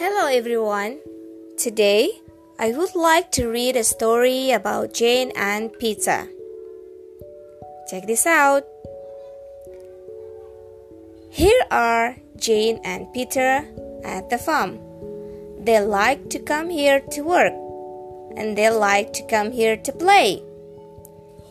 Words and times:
Hello 0.00 0.32
everyone. 0.32 0.96
Today 1.58 2.08
I 2.58 2.72
would 2.72 2.94
like 2.94 3.30
to 3.32 3.48
read 3.48 3.76
a 3.76 3.84
story 3.84 4.50
about 4.50 4.94
Jane 4.94 5.30
and 5.36 5.68
Peter. 5.78 6.26
Check 7.90 8.06
this 8.06 8.24
out. 8.24 8.64
Here 11.28 11.60
are 11.70 12.16
Jane 12.38 12.80
and 12.82 13.12
Peter 13.12 13.68
at 14.02 14.30
the 14.30 14.38
farm. 14.38 14.80
They 15.60 15.84
like 15.84 16.30
to 16.30 16.38
come 16.38 16.70
here 16.70 17.00
to 17.12 17.20
work 17.20 17.52
and 18.40 18.56
they 18.56 18.70
like 18.70 19.12
to 19.20 19.26
come 19.26 19.52
here 19.52 19.76
to 19.76 19.92
play. 19.92 20.42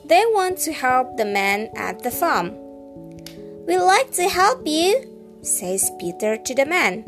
They 0.06 0.26
want 0.34 0.58
to 0.66 0.74
help 0.74 1.18
the 1.18 1.30
man 1.30 1.70
at 1.76 2.02
the 2.02 2.10
farm. 2.10 2.58
We 3.68 3.78
like 3.78 4.10
to 4.14 4.28
help 4.28 4.66
you, 4.66 5.06
says 5.44 5.92
Peter 6.00 6.36
to 6.36 6.56
the 6.56 6.66
man. 6.66 7.06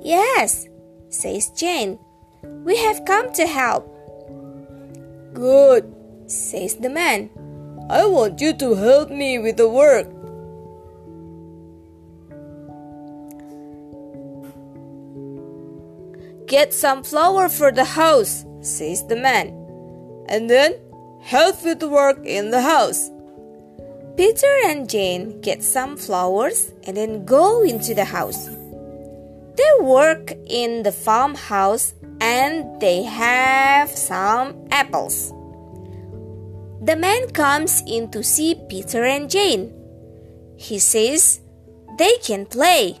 Yes, 0.00 0.66
says 1.08 1.50
Jane. 1.50 1.98
We 2.64 2.76
have 2.78 3.04
come 3.04 3.32
to 3.34 3.46
help. 3.46 3.86
Good, 5.34 5.92
says 6.26 6.76
the 6.76 6.90
man. 6.90 7.30
I 7.88 8.06
want 8.06 8.40
you 8.40 8.52
to 8.54 8.74
help 8.74 9.10
me 9.10 9.38
with 9.38 9.56
the 9.56 9.68
work. 9.68 10.08
Get 16.46 16.72
some 16.72 17.02
flour 17.02 17.48
for 17.48 17.72
the 17.72 17.84
house, 17.84 18.44
says 18.60 19.06
the 19.06 19.16
man. 19.16 19.48
And 20.28 20.48
then 20.48 20.74
help 21.20 21.64
with 21.64 21.80
the 21.80 21.88
work 21.88 22.24
in 22.24 22.50
the 22.50 22.62
house. 22.62 23.10
Peter 24.16 24.54
and 24.64 24.88
Jane 24.88 25.40
get 25.40 25.62
some 25.62 25.96
flowers 25.96 26.72
and 26.86 26.96
then 26.96 27.24
go 27.24 27.62
into 27.62 27.94
the 27.94 28.04
house. 28.04 28.48
They 29.56 29.84
work 29.84 30.32
in 30.46 30.82
the 30.82 30.92
farmhouse 30.92 31.94
and 32.20 32.80
they 32.80 33.02
have 33.02 33.90
some 33.90 34.68
apples. 34.70 35.32
The 36.82 36.96
man 36.96 37.30
comes 37.30 37.82
in 37.86 38.10
to 38.10 38.22
see 38.22 38.54
Peter 38.68 39.04
and 39.04 39.30
Jane. 39.30 39.72
He 40.56 40.78
says 40.78 41.40
they 41.98 42.16
can 42.22 42.46
play. 42.46 43.00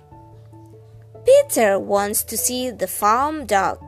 Peter 1.24 1.78
wants 1.78 2.24
to 2.24 2.36
see 2.36 2.70
the 2.70 2.86
farm 2.86 3.46
dog. 3.46 3.78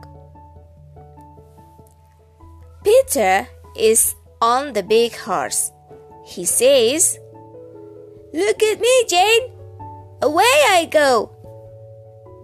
Peter 2.83 3.47
is 3.75 4.15
on 4.41 4.73
the 4.73 4.83
big 4.83 5.15
horse. 5.15 5.71
He 6.25 6.45
says, 6.45 7.17
Look 8.33 8.61
at 8.61 8.79
me, 8.79 9.05
Jane. 9.07 9.51
Away 10.21 10.53
I 10.69 10.87
go. 10.91 11.38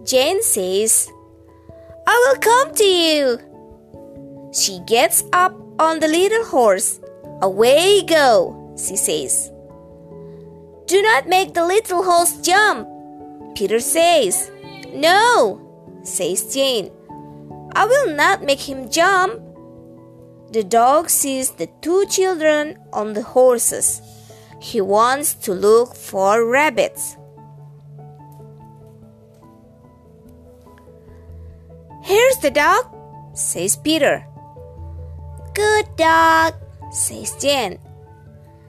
Jane 0.06 0.40
says, 0.40 1.10
I 2.06 2.14
will 2.14 2.40
come 2.40 2.72
to 2.76 2.84
you. 2.84 3.40
She 4.52 4.78
gets 4.86 5.24
up 5.32 5.52
on 5.80 5.98
the 5.98 6.06
little 6.06 6.44
horse. 6.44 7.00
Away 7.42 8.02
go, 8.02 8.72
she 8.78 8.94
says. 8.94 9.50
Do 10.86 11.02
not 11.02 11.26
make 11.26 11.54
the 11.54 11.66
little 11.66 12.04
horse 12.04 12.40
jump. 12.40 12.88
Peter 13.56 13.80
says, 13.80 14.52
No, 14.94 15.60
says 16.04 16.54
Jane. 16.54 16.92
I 17.74 17.84
will 17.84 18.14
not 18.14 18.44
make 18.44 18.60
him 18.60 18.88
jump. 18.88 19.42
The 20.52 20.62
dog 20.62 21.10
sees 21.10 21.50
the 21.50 21.68
two 21.82 22.06
children 22.06 22.78
on 22.92 23.12
the 23.14 23.22
horses. 23.22 24.00
He 24.60 24.80
wants 24.80 25.34
to 25.46 25.52
look 25.52 25.96
for 25.96 26.48
rabbits. 26.48 27.16
Here's 32.06 32.38
the 32.38 32.52
dog, 32.52 32.86
says 33.34 33.74
Peter. 33.74 34.24
Good 35.54 35.86
dog, 35.96 36.54
says 36.92 37.34
Jane. 37.42 37.80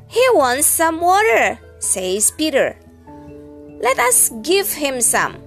He 0.07 0.25
wants 0.33 0.65
some 0.65 0.99
water, 0.99 1.59
says 1.77 2.31
Peter. 2.31 2.75
Let 3.79 3.99
us 3.99 4.31
give 4.41 4.73
him 4.73 5.01
some. 5.01 5.37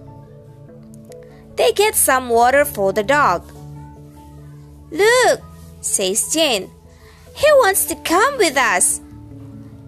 They 1.56 1.73
get 1.73 1.97
some 1.97 2.28
water 2.28 2.65
for 2.65 2.93
the 2.93 3.03
dog. 3.03 3.43
Look, 4.93 5.43
says 5.81 6.33
Jane. 6.33 6.71
He 7.34 7.51
wants 7.59 7.87
to 7.87 7.97
come 8.07 8.39
with 8.39 8.57
us. 8.57 9.01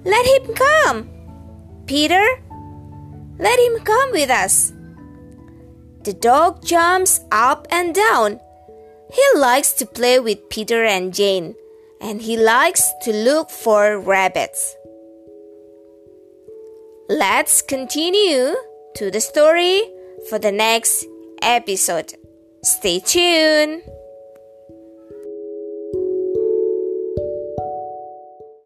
Let 0.02 0.26
him 0.26 0.54
come. 0.54 1.08
Peter, 1.86 2.26
let 3.38 3.60
him 3.60 3.78
come 3.84 4.10
with 4.10 4.28
us. 4.28 4.72
The 6.04 6.12
dog 6.12 6.64
jumps 6.64 7.20
up 7.30 7.68
and 7.70 7.94
down. 7.94 8.40
He 9.12 9.22
likes 9.36 9.72
to 9.74 9.86
play 9.86 10.18
with 10.18 10.48
Peter 10.48 10.84
and 10.84 11.14
Jane, 11.14 11.54
and 12.00 12.20
he 12.20 12.36
likes 12.36 12.90
to 13.02 13.12
look 13.12 13.50
for 13.50 14.00
rabbits. 14.00 14.74
Let's 17.08 17.62
continue 17.62 18.56
to 18.96 19.10
the 19.10 19.20
story 19.20 19.82
for 20.28 20.38
the 20.38 20.50
next 20.50 21.06
episode. 21.40 22.14
Stay 22.64 22.98
tuned. 22.98 23.82